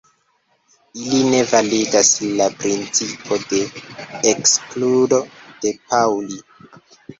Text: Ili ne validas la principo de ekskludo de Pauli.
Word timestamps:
Ili 1.01 1.19
ne 1.33 1.41
validas 1.51 2.09
la 2.39 2.47
principo 2.63 3.39
de 3.53 3.61
ekskludo 4.33 5.23
de 5.63 5.77
Pauli. 5.93 6.45